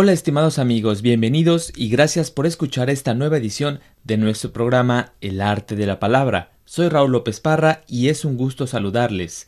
[0.00, 5.40] Hola estimados amigos, bienvenidos y gracias por escuchar esta nueva edición de nuestro programa El
[5.40, 6.52] arte de la palabra.
[6.64, 9.44] Soy Raúl López Parra y es un gusto saludarles.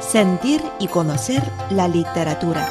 [0.00, 2.70] Sentir y conocer la literatura.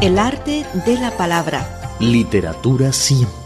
[0.00, 1.96] El arte de la palabra.
[1.98, 3.45] Literatura siempre.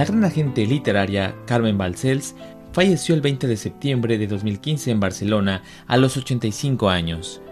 [0.00, 2.34] La gran agente literaria Carmen Balcells
[2.72, 7.42] falleció el 20 de septiembre de 2015 en Barcelona a los 85 años.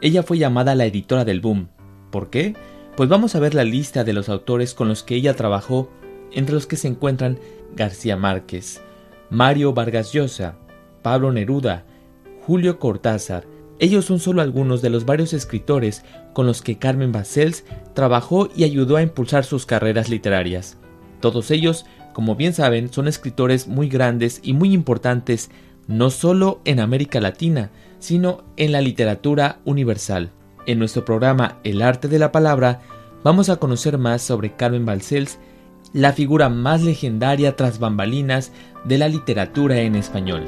[0.00, 1.68] Ella fue llamada la editora del boom.
[2.10, 2.56] ¿Por qué?
[2.96, 5.90] Pues vamos a ver la lista de los autores con los que ella trabajó,
[6.32, 7.38] entre los que se encuentran
[7.76, 8.80] García Márquez,
[9.28, 10.56] Mario Vargas Llosa,
[11.02, 11.84] Pablo Neruda,
[12.46, 13.44] Julio Cortázar.
[13.78, 18.64] Ellos son solo algunos de los varios escritores con los que Carmen Balcells trabajó y
[18.64, 20.78] ayudó a impulsar sus carreras literarias.
[21.22, 25.50] Todos ellos, como bien saben, son escritores muy grandes y muy importantes,
[25.86, 27.70] no solo en América Latina,
[28.00, 30.32] sino en la literatura universal.
[30.66, 32.80] En nuestro programa El arte de la palabra,
[33.22, 35.38] vamos a conocer más sobre Carmen Balcells,
[35.92, 38.50] la figura más legendaria tras bambalinas
[38.84, 40.42] de la literatura en español.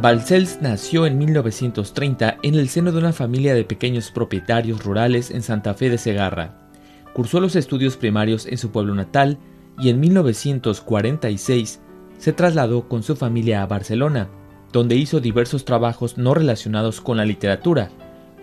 [0.00, 5.42] Balcells nació en 1930 en el seno de una familia de pequeños propietarios rurales en
[5.42, 6.69] Santa Fe de Segarra.
[7.14, 9.38] Cursó los estudios primarios en su pueblo natal
[9.78, 11.80] y en 1946
[12.18, 14.28] se trasladó con su familia a Barcelona,
[14.72, 17.90] donde hizo diversos trabajos no relacionados con la literatura.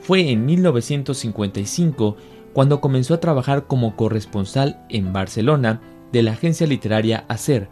[0.02, 2.18] Fue en 1955
[2.54, 5.80] cuando comenzó a trabajar como corresponsal en Barcelona
[6.12, 7.70] de la agencia literaria ACER.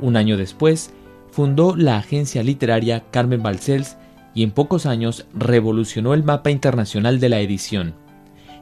[0.00, 0.92] Un año después,
[1.30, 3.96] fundó la agencia literaria Carmen Balcells
[4.34, 7.94] y en pocos años revolucionó el mapa internacional de la edición.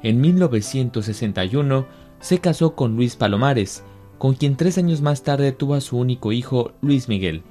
[0.07, 1.85] En 1961
[2.21, 3.83] se casó con Luis Palomares,
[4.19, 7.43] con quien tres años más tarde tuvo a su único hijo Luis Miguel.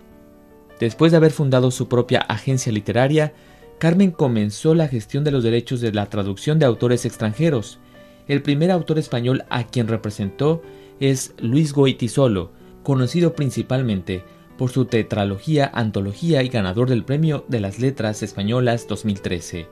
[0.79, 3.33] Después de haber fundado su propia agencia literaria,
[3.77, 7.79] Carmen comenzó la gestión de los derechos de la traducción de autores extranjeros.
[8.25, 10.61] El primer autor español a quien representó
[11.01, 12.51] es Luis Goitisolo,
[12.83, 14.23] conocido principalmente
[14.57, 19.67] por su tetralogía, antología y ganador del Premio de las Letras Españolas 2013.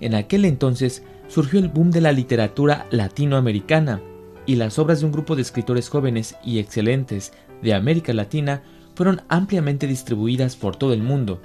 [0.00, 4.00] En aquel entonces surgió el boom de la literatura latinoamericana
[4.46, 7.32] y las obras de un grupo de escritores jóvenes y excelentes
[7.62, 8.62] de América Latina
[8.94, 11.40] fueron ampliamente distribuidas por todo el mundo.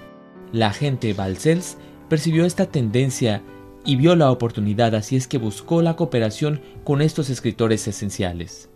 [0.51, 1.77] La gente Balcells
[2.09, 3.41] percibió esta tendencia
[3.85, 8.69] y vio la oportunidad, así es que buscó la cooperación con estos escritores esenciales.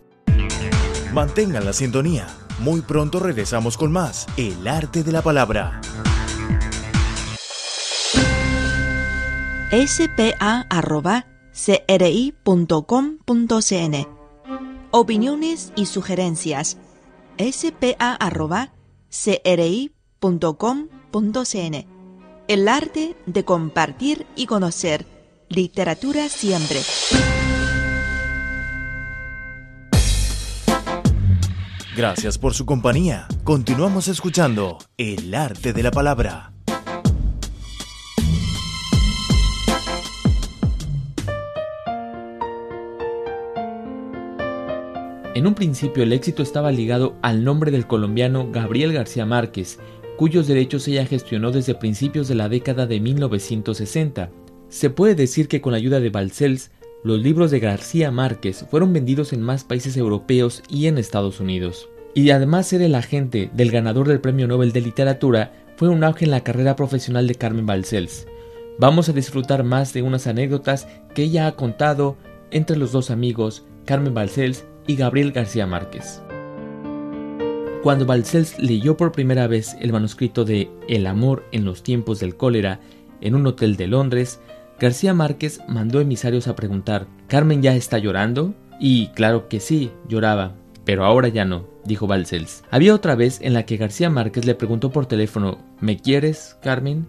[1.12, 2.26] Mantengan la sintonía.
[2.58, 5.80] Muy pronto regresamos con más El arte de la palabra.
[9.70, 11.28] spa.cri.com.cn
[14.90, 16.78] Opiniones y sugerencias
[17.38, 17.98] spa.cri.com.cn
[22.48, 25.06] El arte de compartir y conocer.
[25.48, 26.80] Literatura siempre.
[31.96, 33.26] Gracias por su compañía.
[33.44, 36.52] Continuamos escuchando El arte de la palabra.
[45.38, 49.78] En un principio el éxito estaba ligado al nombre del colombiano Gabriel García Márquez,
[50.16, 54.32] cuyos derechos ella gestionó desde principios de la década de 1960.
[54.68, 56.72] Se puede decir que con la ayuda de Balcells,
[57.04, 61.88] los libros de García Márquez fueron vendidos en más países europeos y en Estados Unidos.
[62.16, 66.24] Y además ser el agente del ganador del Premio Nobel de Literatura fue un auge
[66.24, 68.26] en la carrera profesional de Carmen Balcells.
[68.80, 72.16] Vamos a disfrutar más de unas anécdotas que ella ha contado
[72.50, 76.20] entre los dos amigos, Carmen Balcells y Gabriel García Márquez.
[77.84, 82.36] Cuando Balcells leyó por primera vez el manuscrito de El amor en los tiempos del
[82.36, 82.80] cólera
[83.20, 84.40] en un hotel de Londres,
[84.80, 88.54] García Márquez mandó emisarios a preguntar, ¿Carmen ya está llorando?
[88.80, 90.54] Y claro que sí, lloraba,
[90.84, 92.64] pero ahora ya no, dijo Balcells.
[92.70, 97.06] Había otra vez en la que García Márquez le preguntó por teléfono, ¿me quieres, Carmen?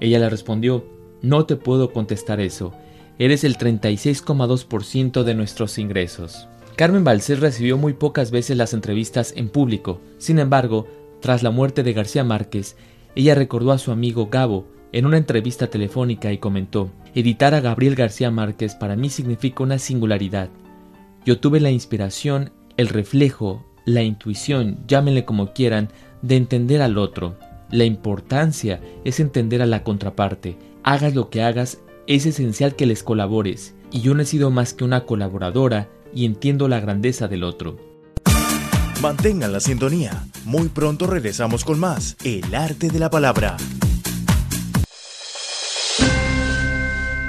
[0.00, 0.84] Ella le respondió,
[1.20, 2.72] no te puedo contestar eso,
[3.18, 6.48] eres el 36,2% de nuestros ingresos.
[6.82, 10.88] Carmen Balcells recibió muy pocas veces las entrevistas en público, sin embargo,
[11.20, 12.74] tras la muerte de García Márquez,
[13.14, 17.94] ella recordó a su amigo Gabo en una entrevista telefónica y comentó, editar a Gabriel
[17.94, 20.50] García Márquez para mí significa una singularidad.
[21.24, 25.88] Yo tuve la inspiración, el reflejo, la intuición, llámenle como quieran,
[26.22, 27.36] de entender al otro.
[27.70, 30.56] La importancia es entender a la contraparte.
[30.82, 33.76] Hagas lo que hagas, es esencial que les colabores.
[33.92, 37.76] Y yo no he sido más que una colaboradora y entiendo la grandeza del otro.
[39.00, 40.24] Mantengan la sintonía.
[40.44, 42.16] Muy pronto regresamos con más.
[42.24, 43.56] El arte de la palabra.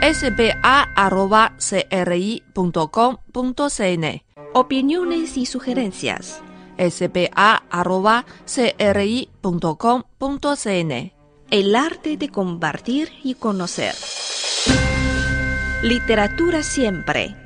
[0.04, 0.64] spa.cri.com.cn
[4.54, 6.42] Opiniones y sugerencias.
[6.78, 7.94] spa.cri.com.cn
[11.50, 13.96] El arte de compartir y conocer.
[15.82, 17.43] Literatura siempre.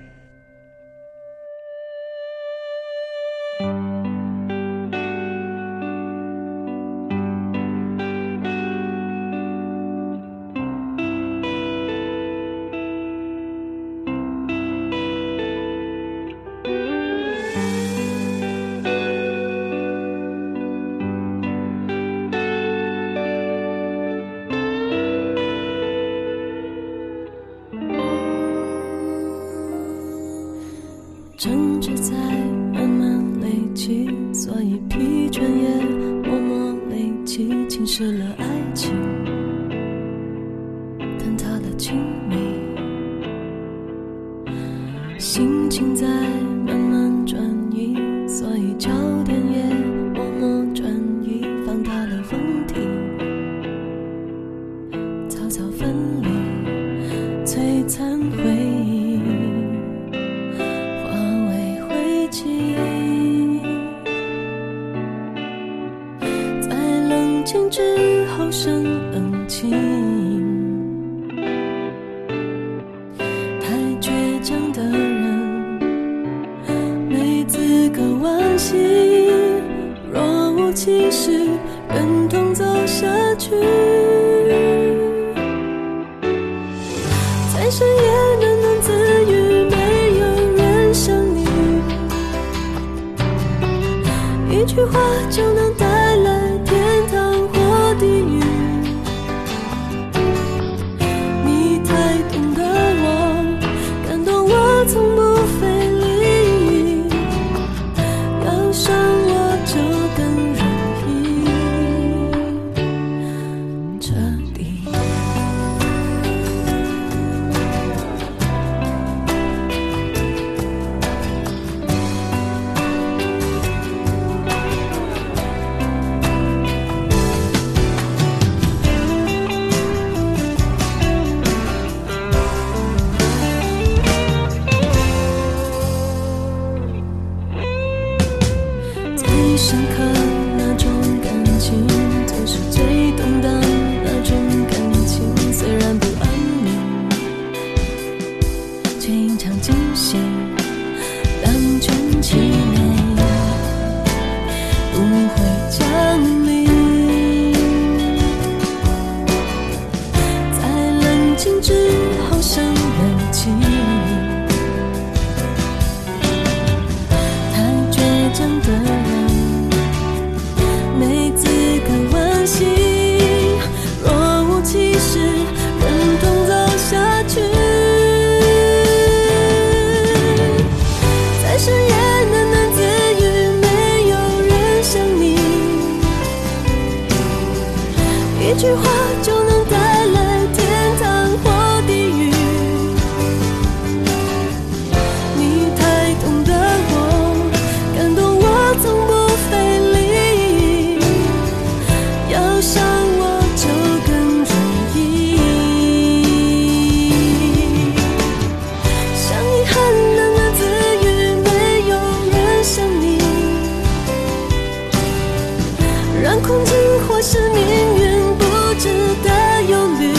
[216.37, 216.75] 无穷困境
[217.07, 217.59] 或是命
[217.97, 218.45] 运不
[218.77, 218.89] 值
[219.23, 220.13] 得忧虑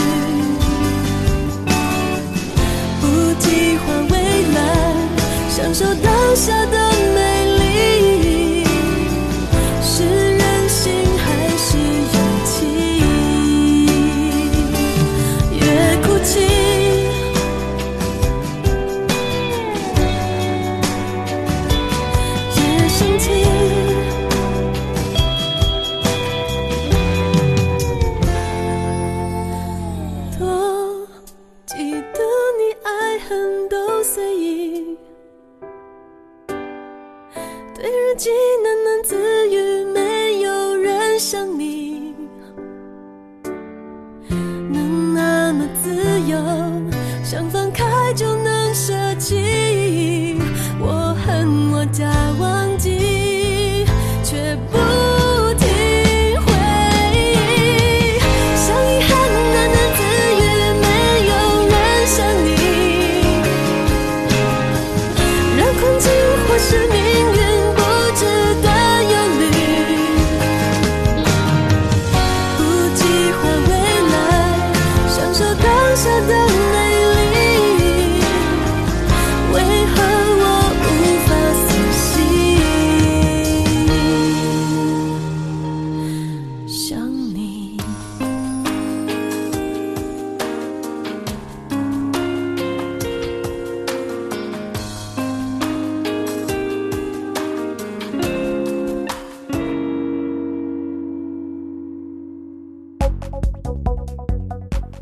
[3.01, 3.07] 不
[3.39, 4.17] 计划未
[4.53, 4.59] 来
[5.49, 6.67] 享受当下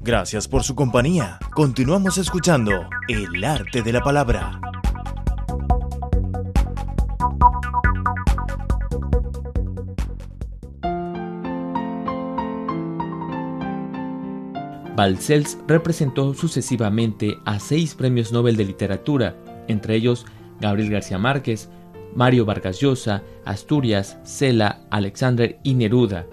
[0.06, 1.40] ？Gracias por su compañía.
[1.52, 4.60] Continuamos escuchando El arte de la palabra.
[14.94, 19.34] Balcells representó sucesivamente a seis premios Nobel de Literatura,
[19.66, 20.25] entre ellos
[20.60, 21.68] Gabriel García Márquez,
[22.14, 26.26] Mario Vargas Llosa, Asturias, Cela, Alexander y Neruda.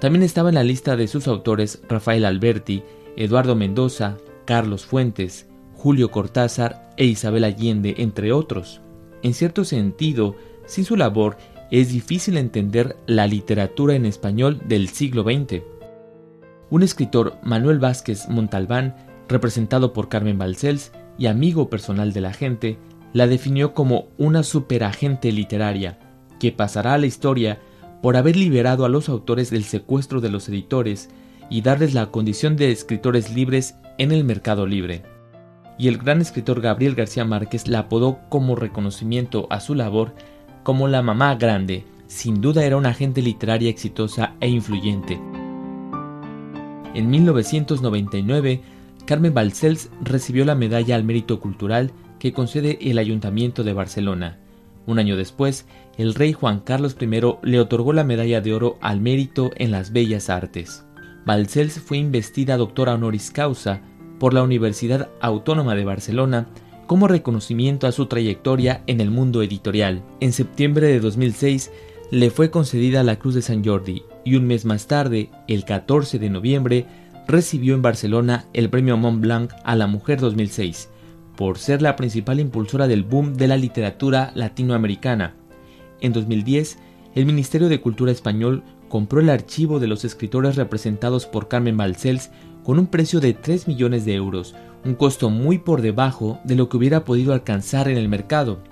[0.00, 2.82] También estaba en la lista de sus autores Rafael Alberti,
[3.16, 8.80] Eduardo Mendoza, Carlos Fuentes, Julio Cortázar e Isabel Allende, entre otros.
[9.22, 11.36] En cierto sentido, sin su labor
[11.70, 15.62] es difícil entender la literatura en español del siglo XX.
[16.70, 18.96] Un escritor, Manuel Vázquez Montalbán,
[19.28, 22.78] representado por Carmen Balcells y amigo personal de la gente,
[23.12, 25.98] la definió como una superagente literaria,
[26.40, 27.60] que pasará a la historia
[28.02, 31.08] por haber liberado a los autores del secuestro de los editores
[31.50, 35.02] y darles la condición de escritores libres en el mercado libre.
[35.78, 40.14] Y el gran escritor Gabriel García Márquez la apodó como reconocimiento a su labor
[40.62, 45.20] como la mamá grande, sin duda era una agente literaria exitosa e influyente.
[46.94, 48.60] En 1999,
[49.04, 54.38] Carmen Balcells recibió la medalla al mérito cultural que concede el Ayuntamiento de Barcelona.
[54.86, 55.66] Un año después,
[55.98, 57.06] el rey Juan Carlos I
[57.42, 60.84] le otorgó la medalla de oro al mérito en las bellas artes.
[61.24, 63.80] Balcells fue investida doctora honoris causa
[64.18, 66.48] por la Universidad Autónoma de Barcelona
[66.86, 70.02] como reconocimiento a su trayectoria en el mundo editorial.
[70.20, 71.70] En septiembre de 2006
[72.10, 76.18] le fue concedida la Cruz de San Jordi y un mes más tarde, el 14
[76.18, 76.86] de noviembre,
[77.26, 80.90] recibió en Barcelona el Premio Mont Blanc a la Mujer 2006
[81.36, 85.34] por ser la principal impulsora del boom de la literatura latinoamericana.
[86.00, 86.78] En 2010,
[87.14, 88.62] el Ministerio de Cultura español
[88.94, 92.30] compró el archivo de los escritores representados por Carmen Balcells
[92.62, 96.68] con un precio de 3 millones de euros, un costo muy por debajo de lo
[96.68, 98.62] que hubiera podido alcanzar en el mercado.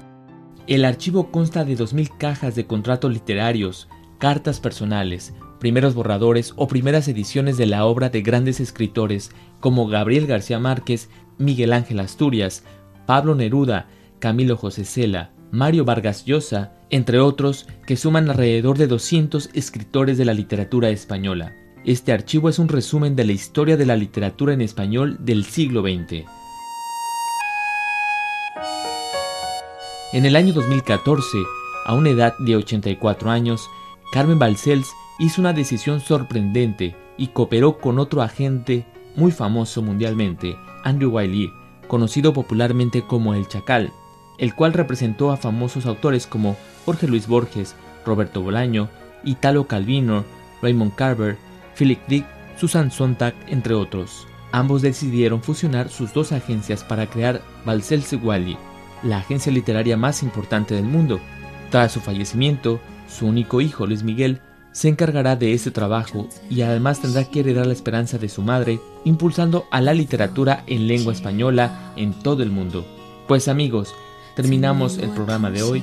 [0.69, 3.89] El archivo consta de 2.000 cajas de contratos literarios,
[4.19, 10.29] cartas personales, primeros borradores o primeras ediciones de la obra de grandes escritores como Gabriel
[10.29, 12.63] García Márquez, Miguel Ángel Asturias,
[13.07, 13.89] Pablo Neruda,
[14.21, 20.27] Camilo José Cela, Mario Vargas Llosa, entre otros que suman alrededor de 200 escritores de
[20.27, 21.57] la literatura española.
[21.85, 25.81] Este archivo es un resumen de la historia de la literatura en español del siglo
[25.81, 26.25] XX.
[30.13, 31.39] En el año 2014,
[31.87, 33.69] a una edad de 84 años,
[34.13, 38.85] Carmen Balcells hizo una decisión sorprendente y cooperó con otro agente
[39.17, 41.51] muy famoso mundialmente, Andrew Wiley,
[41.89, 43.91] conocido popularmente como El Chacal,
[44.39, 47.75] el cual representó a famosos autores como Jorge Luis Borges,
[48.05, 48.89] Roberto Bolaño,
[49.25, 50.25] Italo Calvino,
[50.61, 51.37] Raymond Carver,
[51.77, 52.27] Philip Dick,
[52.59, 54.27] Susan Sontag, entre otros.
[54.53, 58.57] Ambos decidieron fusionar sus dos agencias para crear Balcells Wally,
[59.03, 61.21] la agencia literaria más importante del mundo.
[61.71, 64.41] Tras su fallecimiento, su único hijo, Luis Miguel,
[64.73, 68.81] se encargará de este trabajo y además tendrá que heredar la esperanza de su madre,
[69.05, 72.87] impulsando a la literatura en lengua española en todo el mundo.
[73.29, 73.95] Pues amigos,
[74.35, 75.83] terminamos el programa de hoy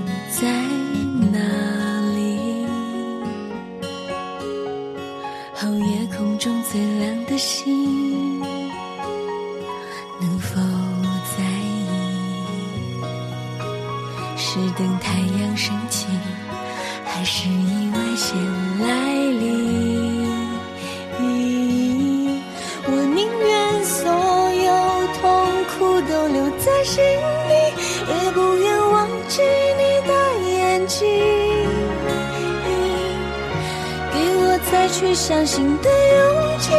[35.21, 36.71] 相信的勇气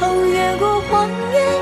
[0.00, 1.57] 哦越过谎言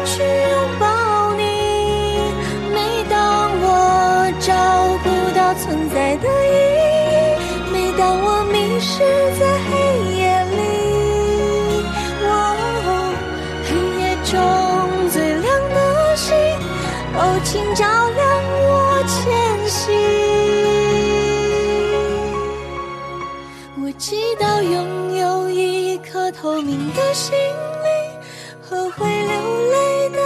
[26.41, 28.21] 透明的心灵
[28.61, 30.19] 和会流泪的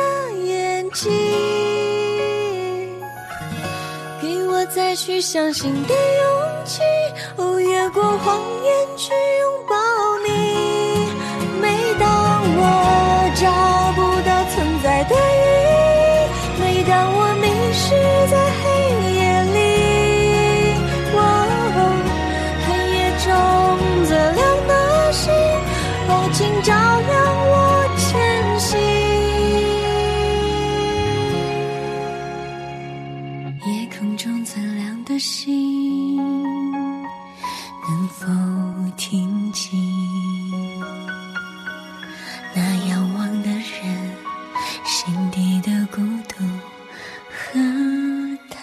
[0.45, 1.11] 眼睛，
[4.21, 6.83] 给我再去相信的勇气，
[7.37, 9.90] 哦，越过谎言去拥抱。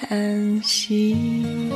[0.07, 1.66] 叹息。